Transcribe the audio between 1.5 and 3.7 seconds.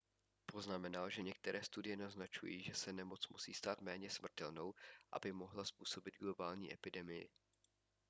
studie naznačují že se nemoc musí